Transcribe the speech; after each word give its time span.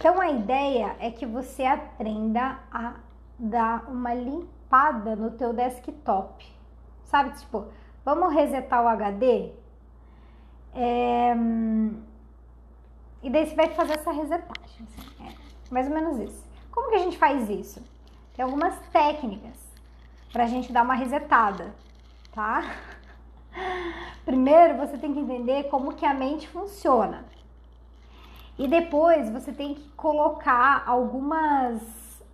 Então 0.00 0.18
a 0.18 0.30
ideia 0.30 0.96
é 0.98 1.10
que 1.10 1.26
você 1.26 1.62
aprenda 1.62 2.58
a 2.72 2.94
dar 3.38 3.84
uma 3.86 4.14
limpada 4.14 5.14
no 5.14 5.32
teu 5.32 5.52
desktop. 5.52 6.42
Sabe, 7.04 7.38
tipo, 7.38 7.66
vamos 8.02 8.32
resetar 8.32 8.82
o 8.82 8.88
HD? 8.88 9.52
É... 10.74 11.34
E 13.22 13.28
daí 13.28 13.46
você 13.46 13.54
vai 13.54 13.68
fazer 13.74 13.92
essa 13.92 14.10
resetagem. 14.10 14.86
Assim, 14.88 15.22
é, 15.22 15.34
mais 15.70 15.86
ou 15.86 15.92
menos 15.92 16.18
isso. 16.18 16.50
Como 16.70 16.88
que 16.88 16.96
a 16.96 17.00
gente 17.00 17.18
faz 17.18 17.50
isso? 17.50 17.84
Tem 18.34 18.42
algumas 18.42 18.80
técnicas 18.88 19.70
para 20.32 20.44
a 20.44 20.46
gente 20.46 20.72
dar 20.72 20.82
uma 20.82 20.94
resetada, 20.94 21.74
tá? 22.32 22.74
Primeiro 24.24 24.78
você 24.78 24.96
tem 24.96 25.12
que 25.12 25.20
entender 25.20 25.64
como 25.64 25.92
que 25.92 26.06
a 26.06 26.14
mente 26.14 26.48
funciona. 26.48 27.22
E 28.58 28.68
depois 28.68 29.30
você 29.30 29.52
tem 29.52 29.74
que 29.74 29.88
colocar 29.90 30.84
algumas 30.86 31.80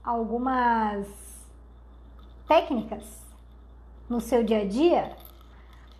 algumas 0.02 1.06
técnicas 2.46 3.26
no 4.08 4.20
seu 4.20 4.44
dia 4.44 4.62
a 4.62 4.66
dia 4.66 5.16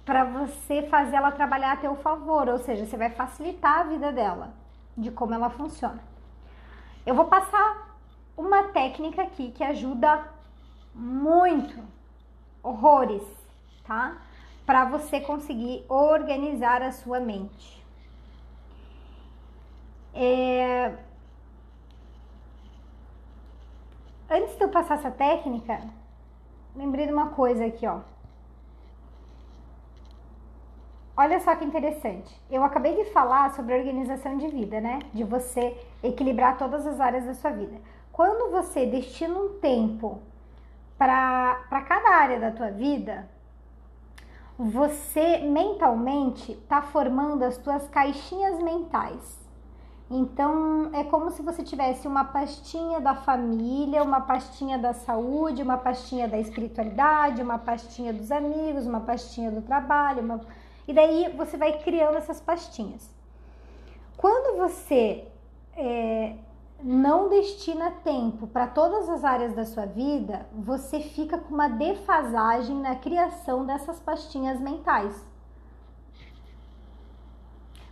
para 0.05 0.24
você 0.24 0.82
fazer 0.82 1.16
ela 1.16 1.32
trabalhar 1.32 1.72
a 1.72 1.77
teu 1.77 1.96
favor, 1.96 2.48
ou 2.48 2.58
seja, 2.58 2.86
você 2.86 2.96
vai 2.96 3.10
facilitar 3.10 3.80
a 3.80 3.82
vida 3.82 4.12
dela, 4.12 4.55
de 4.96 5.10
como 5.10 5.34
ela 5.34 5.50
funciona. 5.50 5.98
Eu 7.05 7.16
vou 7.16 7.24
passar 7.24 7.98
uma 8.36 8.64
técnica 8.69 9.22
aqui 9.22 9.50
que 9.50 9.64
ajuda 9.64 10.24
muito, 10.94 11.77
horrores, 12.62 13.22
tá? 13.84 14.16
Para 14.64 14.84
você 14.84 15.20
conseguir 15.20 15.84
organizar 15.88 16.83
a 16.83 16.92
sua 16.92 17.19
mente. 17.19 17.84
É... 20.16 20.97
Antes 24.29 24.56
de 24.56 24.65
eu 24.65 24.70
passar 24.70 24.95
essa 24.95 25.11
técnica, 25.11 25.81
lembrei 26.75 27.06
de 27.06 27.12
uma 27.12 27.28
coisa 27.28 27.67
aqui, 27.67 27.86
ó. 27.86 28.00
Olha 31.17 31.39
só 31.41 31.55
que 31.55 31.64
interessante. 31.64 32.34
Eu 32.50 32.64
acabei 32.64 32.97
de 32.97 33.11
falar 33.12 33.55
sobre 33.55 33.75
organização 33.75 34.36
de 34.36 34.48
vida, 34.48 34.81
né? 34.81 34.98
De 35.14 35.23
você 35.23 35.77
equilibrar 36.03 36.58
todas 36.58 36.86
as 36.86 36.98
áreas 37.01 37.25
da 37.25 37.34
sua 37.34 37.51
vida. 37.53 37.80
Quando 38.12 38.51
você 38.51 38.84
destina 38.86 39.39
um 39.39 39.58
tempo 39.58 40.20
para 40.98 41.84
cada 41.86 42.17
área 42.17 42.41
da 42.41 42.51
tua 42.51 42.70
vida, 42.70 43.28
você 44.58 45.39
mentalmente 45.39 46.53
está 46.53 46.83
formando 46.83 47.45
as 47.45 47.58
tuas 47.58 47.86
caixinhas 47.89 48.58
mentais. 48.62 49.45
Então 50.10 50.90
é 50.92 51.02
como 51.02 51.30
se 51.30 51.42
você 51.42 51.64
tivesse 51.64 52.06
uma 52.06 52.24
pastinha 52.24 53.00
da 53.00 53.14
família, 53.14 54.04
uma 54.04 54.20
pastinha 54.20 54.78
da 54.78 54.92
saúde, 54.92 55.62
uma 55.62 55.76
pastinha 55.76 56.28
da 56.28 56.38
espiritualidade, 56.38 57.42
uma 57.42 57.58
pastinha 57.58 58.12
dos 58.12 58.30
amigos, 58.30 58.86
uma 58.86 59.00
pastinha 59.00 59.50
do 59.50 59.62
trabalho, 59.62 60.22
uma 60.22 60.40
e 60.88 60.92
daí 60.92 61.28
você 61.36 61.56
vai 61.56 61.78
criando 61.78 62.16
essas 62.16 62.40
pastinhas. 62.40 63.10
Quando 64.16 64.56
você 64.56 65.27
é, 65.77 66.36
não 66.82 67.28
destina 67.28 67.90
tempo 67.90 68.46
para 68.46 68.66
todas 68.66 69.08
as 69.08 69.24
áreas 69.24 69.54
da 69.54 69.64
sua 69.64 69.86
vida, 69.86 70.46
você 70.52 71.00
fica 71.00 71.38
com 71.38 71.54
uma 71.54 71.68
defasagem 71.68 72.77
na 72.77 72.94
criação 72.94 73.66
dessas 73.66 73.98
pastinhas 73.98 74.60
mentais. 74.60 75.24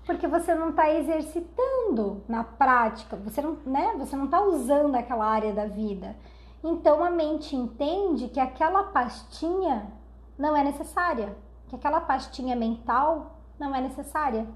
Porque 0.05 0.27
você 0.27 0.55
não 0.55 0.71
está 0.71 0.93
exercitando 0.93 2.23
na 2.29 2.45
prática, 2.45 3.17
você 3.17 3.41
não 3.41 3.57
né, 3.65 3.95
você 3.99 4.15
não 4.15 4.27
está 4.27 4.41
usando 4.43 4.95
aquela 4.95 5.27
área 5.27 5.53
da 5.53 5.67
vida. 5.67 6.15
Então 6.63 7.03
a 7.03 7.11
mente 7.11 7.57
entende 7.57 8.29
que 8.29 8.41
aquela 8.41 8.85
pastinha 8.85 9.91
não 10.39 10.57
é 10.57 10.63
necessária 10.63 11.35
que 11.69 11.77
aquela 11.77 12.01
pastinha 12.01 12.55
mental 12.55 13.37
não 13.59 13.75
é 13.75 13.81
necessária. 13.81 14.47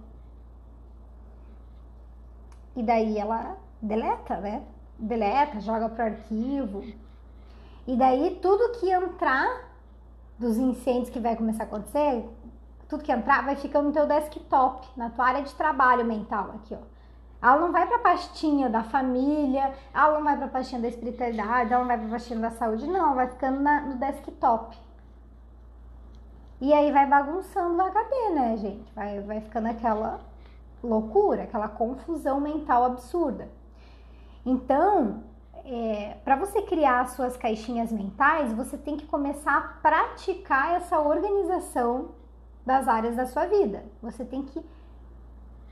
E 2.77 2.83
daí 2.83 3.19
ela 3.19 3.57
deleta, 3.83 4.37
né? 4.39 4.65
Deleta, 4.99 5.61
joga 5.61 5.89
pro 5.89 6.05
arquivo. 6.05 6.85
E 7.87 7.97
daí 7.97 8.39
tudo 8.43 8.79
que 8.79 8.91
entrar 8.91 9.69
dos 10.39 10.57
incêndios 10.57 11.11
que 11.11 11.19
vai 11.19 11.35
começar 11.35 11.65
a 11.65 11.67
acontecer, 11.67 12.29
tudo 12.89 13.05
que 13.05 13.13
entrar 13.13 13.45
vai 13.45 13.55
ficar 13.55 13.83
no 13.83 13.93
teu 13.93 14.07
desktop, 14.07 14.89
na 14.97 15.11
tua 15.11 15.27
área 15.27 15.43
de 15.43 15.55
trabalho 15.55 16.05
mental 16.05 16.53
aqui, 16.57 16.75
ó. 16.75 16.99
Ela 17.41 17.61
não 17.61 17.71
vai 17.71 17.87
para 17.87 17.97
a 17.97 18.01
pastinha 18.01 18.69
da 18.69 18.83
família, 18.83 19.73
ela 19.95 20.15
não 20.15 20.25
vai 20.25 20.37
para 20.37 20.47
a 20.47 20.49
pastinha 20.49 20.81
da 20.81 20.89
espiritualidade, 20.89 21.73
ela 21.73 21.83
não 21.83 21.87
vai 21.87 21.97
para 21.97 22.09
a 22.09 22.11
pastinha 22.11 22.41
da 22.41 22.51
saúde, 22.51 22.87
não, 22.89 23.15
vai 23.15 23.29
ficando 23.29 23.61
na, 23.61 23.83
no 23.83 23.95
desktop. 23.95 24.77
E 26.61 26.73
aí 26.73 26.91
vai 26.91 27.07
bagunçando 27.07 27.77
o 27.77 27.81
HD, 27.81 28.31
né, 28.31 28.57
gente? 28.57 28.93
Vai, 28.93 29.21
vai 29.21 29.41
ficando 29.41 29.69
aquela 29.69 30.21
loucura, 30.83 31.45
aquela 31.45 31.69
confusão 31.69 32.41
mental 32.41 32.83
absurda. 32.85 33.49
Então, 34.45 35.23
é, 35.65 36.17
para 36.25 36.35
você 36.35 36.63
criar 36.63 37.03
as 37.03 37.11
suas 37.11 37.37
caixinhas 37.37 37.93
mentais, 37.93 38.53
você 38.53 38.77
tem 38.77 38.97
que 38.97 39.07
começar 39.07 39.57
a 39.57 39.61
praticar 39.81 40.75
essa 40.75 40.99
organização 40.99 42.09
das 42.69 42.87
áreas 42.87 43.17
da 43.17 43.25
sua 43.25 43.47
vida. 43.47 43.83
Você 44.03 44.27
tem 44.27 44.43
que 44.43 44.63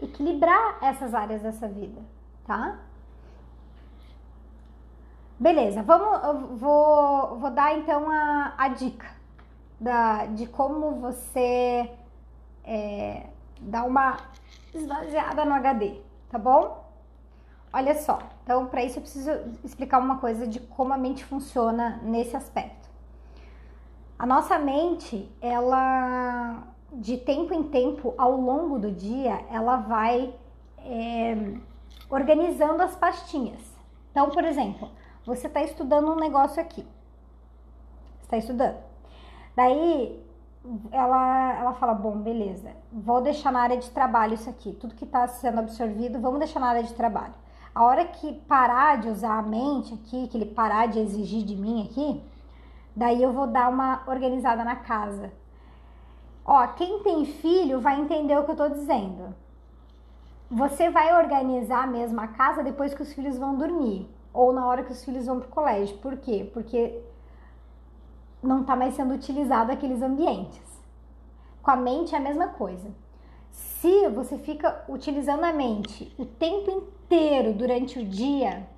equilibrar 0.01 0.79
essas 0.81 1.15
áreas 1.15 1.43
dessa 1.43 1.69
vida, 1.69 2.01
tá? 2.47 2.79
Beleza, 5.39 5.83
vamos, 5.83 6.59
vou, 6.59 7.39
vou 7.39 7.51
dar 7.51 7.77
então 7.77 8.11
a, 8.11 8.55
a 8.57 8.69
dica 8.69 9.07
da, 9.79 10.25
de 10.25 10.47
como 10.47 10.93
você 10.93 11.93
é, 12.65 13.27
dá 13.61 13.85
uma 13.85 14.17
esvaziada 14.75 15.45
no 15.45 15.53
HD, 15.53 16.01
tá 16.31 16.39
bom? 16.39 16.83
Olha 17.71 17.95
só, 17.95 18.21
então 18.43 18.65
para 18.69 18.83
isso 18.83 18.97
eu 18.97 19.03
preciso 19.03 19.31
explicar 19.63 19.99
uma 19.99 20.17
coisa 20.17 20.47
de 20.47 20.61
como 20.61 20.95
a 20.95 20.97
mente 20.97 21.27
funciona 21.27 22.01
nesse 22.03 22.35
aspecto. 22.35 22.89
A 24.19 24.25
nossa 24.25 24.59
mente, 24.59 25.31
ela 25.43 26.75
de 26.97 27.19
tempo 27.19 27.53
em 27.53 27.63
tempo, 27.65 28.15
ao 28.17 28.33
longo 28.33 28.79
do 28.79 28.91
dia, 28.91 29.45
ela 29.51 29.77
vai 29.77 30.35
é, 30.79 31.55
organizando 32.09 32.83
as 32.83 32.97
pastinhas. 32.97 33.61
Então, 34.11 34.31
por 34.31 34.45
exemplo, 34.45 34.89
você 35.25 35.47
está 35.47 35.63
estudando 35.63 36.11
um 36.11 36.17
negócio 36.17 36.61
aqui. 36.61 36.87
Está 38.23 38.39
estudando. 38.39 38.79
Daí 39.55 40.25
ela, 40.91 41.53
ela 41.59 41.73
fala: 41.75 41.95
bom, 41.95 42.19
beleza, 42.19 42.73
vou 42.91 43.21
deixar 43.21 43.53
na 43.53 43.61
área 43.61 43.77
de 43.77 43.91
trabalho 43.91 44.35
isso 44.35 44.49
aqui, 44.49 44.73
tudo 44.73 44.95
que 44.95 45.05
está 45.05 45.27
sendo 45.29 45.61
absorvido, 45.61 46.21
vamos 46.21 46.39
deixar 46.39 46.61
na 46.61 46.69
área 46.69 46.83
de 46.83 46.95
trabalho. 46.95 47.35
A 47.75 47.85
hora 47.85 48.07
que 48.07 48.33
parar 48.33 48.99
de 48.99 49.09
usar 49.09 49.39
a 49.39 49.43
mente 49.43 49.93
aqui, 49.93 50.29
que 50.29 50.39
ele 50.39 50.47
parar 50.47 50.87
de 50.87 50.99
exigir 50.99 51.45
de 51.45 51.55
mim 51.55 51.85
aqui, 51.85 52.25
daí 52.95 53.23
eu 53.23 53.33
vou 53.33 53.47
dar 53.47 53.69
uma 53.69 54.03
organizada 54.07 54.65
na 54.65 54.77
casa. 54.77 55.31
Ó, 56.47 56.65
quem 56.69 57.01
tem 57.03 57.25
filho 57.25 57.81
vai 57.81 58.01
entender 58.01 58.39
o 58.39 58.45
que 58.45 58.53
eu 58.53 58.57
tô 58.57 58.69
dizendo. 58.69 59.35
Você 60.49 60.89
vai 60.89 61.21
organizar 61.21 61.89
mesmo 61.89 62.21
a 62.21 62.29
casa 62.29 62.63
depois 62.63 62.95
que 62.95 63.03
os 63.03 63.13
filhos 63.13 63.37
vão 63.37 63.57
dormir 63.57 64.09
ou 64.33 64.53
na 64.53 64.65
hora 64.65 64.85
que 64.85 64.93
os 64.93 65.05
filhos 65.05 65.27
vão 65.27 65.41
pro 65.41 65.49
colégio. 65.49 65.99
Por 65.99 66.17
quê? 66.19 66.49
Porque 66.55 67.03
não 68.41 68.61
está 68.61 68.77
mais 68.77 68.95
sendo 68.95 69.15
utilizado 69.15 69.73
aqueles 69.73 70.01
ambientes. 70.03 70.63
Com 71.63 71.73
a 71.73 71.77
mente 71.77 72.15
é 72.15 72.19
a 72.19 72.21
mesma 72.21 72.49
coisa. 72.49 72.95
Se 73.51 74.09
você 74.09 74.39
fica 74.39 74.85
utilizando 74.89 75.43
a 75.43 75.53
mente 75.53 76.15
o 76.17 76.25
tempo 76.25 76.71
inteiro 76.71 77.55
durante 77.55 77.99
o 77.99 78.05
dia 78.05 78.69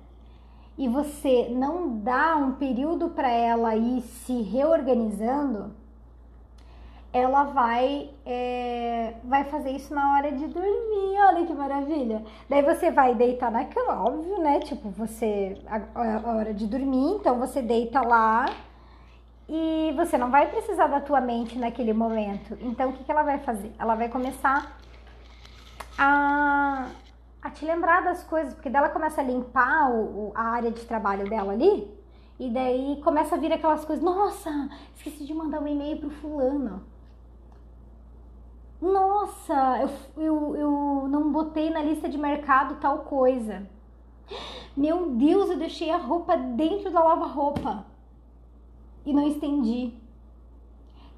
e 0.75 0.87
você 0.87 1.49
não 1.49 1.99
dá 1.99 2.35
um 2.37 2.53
período 2.53 3.09
para 3.09 3.29
ela 3.29 3.75
ir 3.75 4.01
se 4.01 4.41
reorganizando, 4.41 5.75
ela 7.11 7.43
vai 7.43 8.09
é, 8.25 9.15
vai 9.23 9.43
fazer 9.45 9.71
isso 9.71 9.93
na 9.93 10.15
hora 10.15 10.31
de 10.31 10.47
dormir. 10.47 11.19
Olha 11.27 11.45
que 11.45 11.53
maravilha! 11.53 12.23
Daí 12.49 12.61
você 12.61 12.91
vai 12.91 13.15
deitar 13.15 13.51
na 13.51 13.65
cama, 13.65 14.03
óbvio, 14.03 14.39
né? 14.39 14.59
Tipo, 14.59 14.89
você 14.89 15.57
a, 15.67 15.81
a 16.01 16.35
hora 16.35 16.53
de 16.53 16.67
dormir, 16.67 17.15
então 17.15 17.39
você 17.39 17.61
deita 17.61 18.01
lá 18.01 18.45
e 19.49 19.91
você 19.95 20.15
não 20.15 20.29
vai 20.29 20.47
precisar 20.47 20.87
da 20.87 21.01
tua 21.01 21.19
mente 21.19 21.57
naquele 21.57 21.91
momento. 21.91 22.55
Então, 22.61 22.91
o 22.91 22.93
que, 22.93 23.03
que 23.03 23.11
ela 23.11 23.23
vai 23.23 23.39
fazer? 23.39 23.71
Ela 23.79 23.95
vai 23.95 24.07
começar 24.07 24.77
a, 25.97 26.85
a 27.41 27.49
te 27.49 27.65
lembrar 27.65 28.03
das 28.03 28.23
coisas, 28.23 28.53
porque 28.53 28.69
dela 28.69 28.89
começa 28.89 29.21
a 29.21 29.23
limpar 29.23 29.91
o, 29.91 30.31
a 30.35 30.43
área 30.49 30.69
de 30.69 30.85
trabalho 30.85 31.27
dela 31.27 31.51
ali, 31.51 31.91
e 32.39 32.49
daí 32.51 33.01
começa 33.03 33.35
a 33.35 33.37
vir 33.39 33.51
aquelas 33.51 33.83
coisas, 33.83 34.05
nossa, 34.05 34.69
esqueci 34.95 35.25
de 35.25 35.33
mandar 35.33 35.59
um 35.59 35.67
e-mail 35.67 35.97
pro 35.97 36.11
fulano. 36.11 36.83
Nossa, 38.81 39.81
eu, 40.15 40.23
eu, 40.23 40.55
eu 40.55 41.07
não 41.09 41.31
botei 41.31 41.69
na 41.69 41.81
lista 41.81 42.07
de 42.07 42.17
mercado 42.17 42.79
tal 42.79 42.99
coisa. 42.99 43.67
Meu 44.75 45.09
Deus, 45.09 45.49
eu 45.49 45.57
deixei 45.57 45.89
a 45.89 45.97
roupa 45.97 46.37
dentro 46.37 46.89
da 46.89 47.03
lava-roupa 47.03 47.85
e 49.05 49.11
não 49.11 49.27
estendi. 49.27 49.93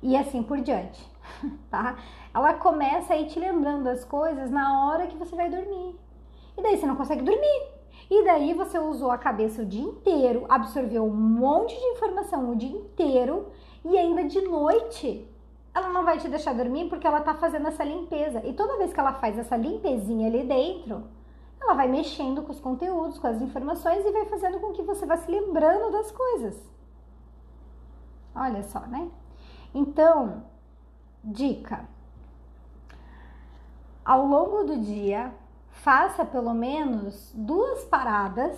E 0.02 0.18
assim 0.18 0.42
por 0.42 0.60
diante, 0.62 1.08
tá? 1.69 1.98
Ela 2.34 2.56
começa 2.56 3.13
a 3.13 3.18
ir 3.18 3.28
te 3.28 3.40
lembrando 3.40 3.84
das 3.84 4.04
coisas 4.04 4.50
na 4.50 4.88
hora 4.88 5.06
que 5.06 5.18
você 5.18 5.36
vai 5.36 5.50
dormir. 5.50 5.96
E 6.57 6.62
daí 6.64 6.78
você 6.78 6.88
não 6.88 6.96
consegue 6.96 7.22
dormir. 7.22 7.81
E 8.10 8.25
daí 8.25 8.54
você 8.54 8.80
usou 8.80 9.12
a 9.12 9.18
cabeça 9.18 9.62
o 9.62 9.66
dia 9.66 9.84
inteiro, 9.84 10.46
absorveu 10.50 11.06
um 11.06 11.14
monte 11.14 11.78
de 11.78 11.86
informação 11.86 12.50
o 12.50 12.56
dia 12.56 12.75
inteiro 12.75 13.48
e 13.86 13.98
ainda 13.98 14.24
de 14.24 14.42
noite 14.42 15.31
ela 15.73 15.89
não 15.89 16.03
vai 16.03 16.18
te 16.18 16.27
deixar 16.27 16.53
dormir 16.53 16.89
porque 16.89 17.07
ela 17.07 17.21
tá 17.21 17.33
fazendo 17.35 17.68
essa 17.68 17.83
limpeza. 17.83 18.45
E 18.45 18.53
toda 18.53 18.77
vez 18.77 18.94
que 18.94 19.00
ela 19.00 19.13
faz 19.13 19.38
essa 19.38 19.56
limpezinha 19.56 20.27
ali 20.27 20.44
dentro, 20.44 21.03
ela 21.59 21.73
vai 21.73 21.88
mexendo 21.88 22.41
com 22.41 22.51
os 22.51 22.59
conteúdos, 22.59 23.18
com 23.18 23.27
as 23.27 23.41
informações 23.41 24.06
e 24.06 24.12
vai 24.12 24.25
fazendo 24.25 24.59
com 24.59 24.73
que 24.73 24.81
você 24.81 25.06
vá 25.06 25.15
se 25.18 25.31
lembrando 25.31 25.91
das 25.91 26.12
coisas. 26.12 26.71
Olha 28.35 28.63
só, 28.63 28.81
né? 28.81 29.09
Então, 29.73 30.44
dica: 31.23 31.85
ao 34.03 34.25
longo 34.25 34.63
do 34.63 34.77
dia, 34.79 35.33
faça 35.69 36.25
pelo 36.25 36.53
menos 36.53 37.31
duas 37.33 37.85
paradas, 37.85 38.57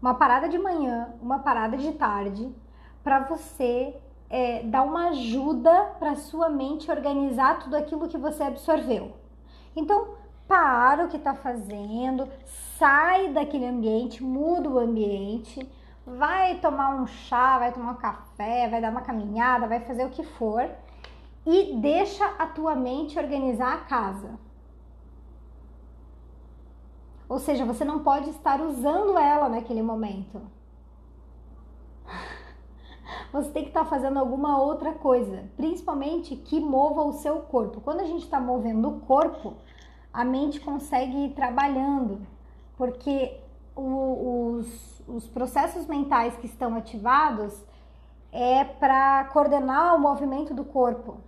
uma 0.00 0.14
parada 0.14 0.48
de 0.48 0.58
manhã, 0.58 1.14
uma 1.20 1.40
parada 1.40 1.76
de 1.76 1.92
tarde, 1.92 2.54
para 3.02 3.20
você 3.20 4.00
é, 4.28 4.62
dar 4.64 4.82
uma 4.82 5.08
ajuda 5.08 5.94
para 5.98 6.16
sua 6.16 6.48
mente 6.48 6.90
organizar 6.90 7.58
tudo 7.60 7.76
aquilo 7.76 8.08
que 8.08 8.18
você 8.18 8.42
absorveu. 8.42 9.12
Então, 9.74 10.14
para 10.48 11.04
o 11.04 11.08
que 11.08 11.16
está 11.16 11.34
fazendo, 11.34 12.28
sai 12.78 13.28
daquele 13.28 13.66
ambiente, 13.66 14.22
muda 14.22 14.68
o 14.68 14.78
ambiente, 14.78 15.68
vai 16.06 16.58
tomar 16.58 16.94
um 16.94 17.06
chá, 17.06 17.58
vai 17.58 17.72
tomar 17.72 17.92
um 17.92 17.96
café, 17.96 18.68
vai 18.68 18.80
dar 18.80 18.90
uma 18.90 19.00
caminhada, 19.00 19.66
vai 19.66 19.80
fazer 19.80 20.04
o 20.04 20.10
que 20.10 20.22
for 20.22 20.68
e 21.44 21.76
deixa 21.76 22.24
a 22.38 22.46
tua 22.46 22.74
mente 22.74 23.18
organizar 23.18 23.74
a 23.74 23.78
casa. 23.78 24.38
Ou 27.28 27.38
seja, 27.38 27.64
você 27.64 27.84
não 27.84 28.00
pode 28.04 28.30
estar 28.30 28.60
usando 28.60 29.18
ela 29.18 29.48
naquele 29.48 29.82
momento. 29.82 30.40
Você 33.32 33.50
tem 33.50 33.62
que 33.62 33.70
estar 33.70 33.84
fazendo 33.84 34.18
alguma 34.18 34.60
outra 34.60 34.92
coisa, 34.92 35.44
principalmente 35.56 36.36
que 36.36 36.60
mova 36.60 37.02
o 37.02 37.12
seu 37.12 37.40
corpo. 37.40 37.80
Quando 37.80 38.00
a 38.00 38.04
gente 38.04 38.24
está 38.24 38.40
movendo 38.40 38.88
o 38.88 39.00
corpo, 39.00 39.54
a 40.12 40.24
mente 40.24 40.60
consegue 40.60 41.26
ir 41.26 41.34
trabalhando, 41.34 42.26
porque 42.76 43.38
o, 43.74 44.56
os, 44.56 45.02
os 45.06 45.26
processos 45.28 45.86
mentais 45.86 46.36
que 46.36 46.46
estão 46.46 46.74
ativados 46.74 47.64
é 48.32 48.64
para 48.64 49.24
coordenar 49.32 49.94
o 49.94 49.98
movimento 49.98 50.54
do 50.54 50.64
corpo 50.64 51.18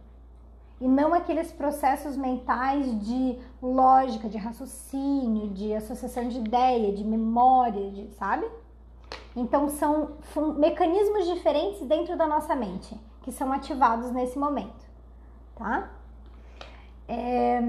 e 0.81 0.87
não 0.87 1.12
aqueles 1.12 1.50
processos 1.50 2.17
mentais 2.17 2.87
de 3.05 3.39
lógica, 3.61 4.29
de 4.29 4.39
raciocínio, 4.39 5.49
de 5.50 5.75
associação 5.75 6.29
de 6.29 6.39
ideia, 6.39 6.93
de 6.93 7.05
memória, 7.05 7.91
de, 7.91 8.09
sabe? 8.15 8.47
Então 9.37 9.69
são 9.69 10.17
mecanismos 10.57 11.27
diferentes 11.27 11.81
dentro 11.87 12.17
da 12.17 12.27
nossa 12.27 12.57
mente 12.57 12.99
que 13.23 13.33
são 13.33 13.53
ativados 13.53 14.11
nesse 14.11 14.39
momento, 14.39 14.87
tá? 15.55 15.91
É, 17.07 17.61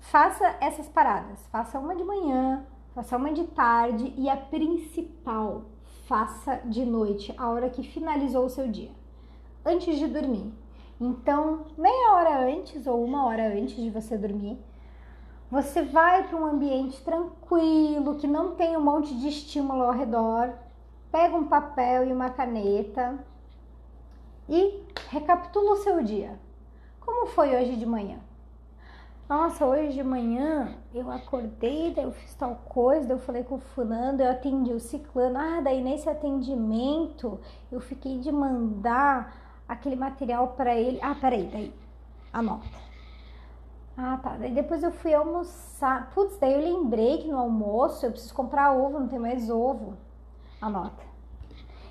faça 0.00 0.56
essas 0.60 0.88
paradas, 0.88 1.38
faça 1.52 1.78
uma 1.78 1.94
de 1.94 2.02
manhã, 2.02 2.64
faça 2.94 3.18
uma 3.18 3.30
de 3.32 3.44
tarde 3.44 4.14
e 4.16 4.30
a 4.30 4.36
principal, 4.36 5.64
faça 6.06 6.62
de 6.64 6.86
noite, 6.86 7.34
a 7.36 7.50
hora 7.50 7.68
que 7.68 7.82
finalizou 7.82 8.46
o 8.46 8.50
seu 8.50 8.66
dia, 8.66 8.90
antes 9.62 9.98
de 9.98 10.06
dormir. 10.06 10.50
Então, 10.98 11.66
meia 11.76 12.14
hora 12.14 12.46
antes 12.46 12.86
ou 12.86 13.04
uma 13.04 13.26
hora 13.26 13.48
antes 13.48 13.76
de 13.76 13.90
você 13.90 14.16
dormir, 14.16 14.58
você 15.50 15.82
vai 15.82 16.26
para 16.26 16.36
um 16.36 16.44
ambiente 16.44 17.02
tranquilo, 17.02 18.16
que 18.16 18.26
não 18.26 18.54
tem 18.56 18.76
um 18.76 18.82
monte 18.82 19.14
de 19.14 19.28
estímulo 19.28 19.84
ao 19.84 19.92
redor, 19.92 20.52
pega 21.10 21.36
um 21.36 21.46
papel 21.46 22.08
e 22.08 22.12
uma 22.12 22.30
caneta 22.30 23.18
e 24.48 24.82
recapitula 25.08 25.72
o 25.72 25.82
seu 25.82 26.02
dia. 26.02 26.38
Como 27.00 27.26
foi 27.26 27.54
hoje 27.54 27.76
de 27.76 27.86
manhã? 27.86 28.18
Nossa, 29.28 29.66
hoje 29.66 29.92
de 29.92 30.04
manhã 30.04 30.76
eu 30.94 31.10
acordei, 31.10 31.92
daí 31.92 32.04
eu 32.04 32.12
fiz 32.12 32.34
tal 32.34 32.62
coisa, 32.68 33.08
daí 33.08 33.16
eu 33.16 33.20
falei 33.20 33.42
com 33.42 33.56
o 33.56 33.60
fulano, 33.60 34.22
eu 34.22 34.30
atendi 34.30 34.72
o 34.72 34.78
ciclano. 34.78 35.36
Ah, 35.36 35.60
daí 35.60 35.82
nesse 35.82 36.08
atendimento 36.08 37.40
eu 37.70 37.80
fiquei 37.80 38.18
de 38.18 38.30
mandar 38.30 39.62
aquele 39.68 39.96
material 39.96 40.48
para 40.48 40.76
ele. 40.76 41.00
Ah, 41.02 41.14
peraí, 41.14 41.48
daí 41.52 41.74
anota. 42.32 42.85
Ah, 43.96 44.18
tá. 44.22 44.36
Daí 44.36 44.52
depois 44.52 44.82
eu 44.82 44.92
fui 44.92 45.14
almoçar. 45.14 46.10
Putz, 46.10 46.36
daí 46.38 46.52
eu 46.52 46.60
lembrei 46.60 47.18
que 47.18 47.28
no 47.28 47.38
almoço 47.38 48.04
eu 48.04 48.10
preciso 48.10 48.34
comprar 48.34 48.72
ovo, 48.72 49.00
não 49.00 49.08
tem 49.08 49.18
mais 49.18 49.48
ovo. 49.48 49.96
Anota. 50.60 51.02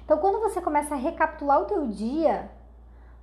Então, 0.04 0.20
quando 0.20 0.40
você 0.40 0.62
começa 0.62 0.94
a 0.94 0.98
recapitular 0.98 1.62
o 1.62 1.66
teu 1.66 1.88
dia, 1.88 2.52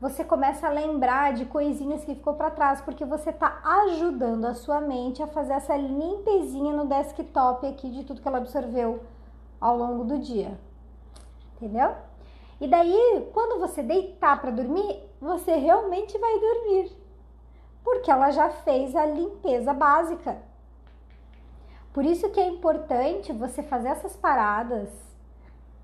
você 0.01 0.25
começa 0.25 0.67
a 0.67 0.71
lembrar 0.71 1.33
de 1.33 1.45
coisinhas 1.45 2.05
que 2.05 2.17
ficou 2.17 2.35
para 2.35 2.51
trás, 2.51 2.81
porque 2.81 3.05
você 3.05 3.31
está 3.31 3.61
ajudando 3.85 4.47
a 4.47 4.55
sua 4.55 4.81
mente 4.81 5.23
a 5.23 5.29
fazer 5.29 5.53
essa 5.53 5.77
limpezinha 5.77 6.73
no 6.73 6.87
desktop 6.87 7.65
aqui 7.65 7.89
de 7.89 8.03
tudo 8.03 8.21
que 8.21 8.27
ela 8.27 8.39
absorveu 8.39 9.01
ao 9.61 9.77
longo 9.77 10.03
do 10.03 10.19
dia. 10.19 10.59
Entendeu? 11.55 11.95
E 12.61 12.67
daí, 12.67 13.31
quando 13.33 13.61
você 13.61 13.81
deitar 13.81 14.41
para 14.41 14.51
dormir, 14.51 15.09
você 15.21 15.55
realmente 15.55 16.19
vai 16.19 16.41
dormir, 16.41 16.93
porque 17.85 18.11
ela 18.11 18.31
já 18.31 18.51
fez 18.51 18.95
a 18.95 19.07
limpeza 19.07 19.73
básica. 19.73 20.39
Por 21.93 22.05
isso 22.05 22.31
que 22.31 22.41
é 22.41 22.47
importante 22.47 23.33
você 23.33 23.63
fazer 23.63 23.89
essas 23.89 24.17
paradas 24.17 24.89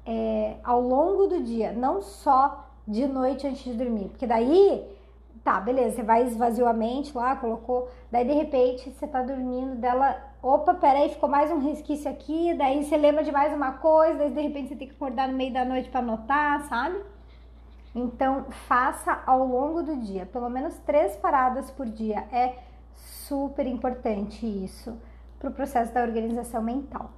é, 0.06 0.56
ao 0.64 0.80
longo 0.80 1.26
do 1.26 1.42
dia, 1.42 1.72
não 1.72 2.00
só 2.00 2.66
de 2.86 3.06
noite 3.06 3.46
antes 3.46 3.62
de 3.62 3.74
dormir, 3.74 4.08
porque 4.08 4.26
daí 4.26 4.96
tá, 5.44 5.60
beleza, 5.60 5.96
você 5.96 6.02
vai 6.02 6.24
esvaziou 6.24 6.68
a 6.68 6.72
mente 6.72 7.16
lá, 7.16 7.36
colocou, 7.36 7.88
daí 8.10 8.26
de 8.26 8.32
repente 8.32 8.90
você 8.90 9.06
tá 9.06 9.22
dormindo 9.22 9.76
dela 9.76 10.28
opa, 10.42 10.74
peraí, 10.74 11.08
ficou 11.10 11.28
mais 11.28 11.50
um 11.50 11.58
resquício 11.58 12.10
aqui, 12.10 12.54
daí 12.54 12.84
você 12.84 12.96
lembra 12.96 13.22
de 13.24 13.32
mais 13.32 13.52
uma 13.52 13.72
coisa, 13.72 14.18
daí 14.18 14.30
de 14.30 14.40
repente 14.40 14.68
você 14.68 14.76
tem 14.76 14.88
que 14.88 14.94
acordar 14.94 15.28
no 15.28 15.36
meio 15.36 15.52
da 15.52 15.64
noite 15.64 15.90
para 15.90 16.00
anotar, 16.00 16.62
sabe? 16.68 17.02
Então, 17.98 18.44
faça 18.68 19.20
ao 19.26 19.44
longo 19.44 19.82
do 19.82 19.96
dia, 19.96 20.24
pelo 20.24 20.48
menos 20.48 20.78
três 20.86 21.16
paradas 21.16 21.68
por 21.68 21.84
dia. 21.84 22.28
É 22.30 22.58
super 22.94 23.66
importante 23.66 24.46
isso 24.46 24.96
para 25.40 25.50
o 25.50 25.52
processo 25.52 25.92
da 25.92 26.02
organização 26.02 26.62
mental. 26.62 27.10